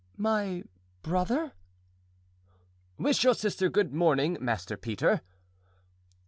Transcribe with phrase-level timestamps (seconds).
[0.17, 0.63] "My
[1.03, 1.53] brother?"
[2.97, 5.21] "Wish your sister good morning, Master Peter."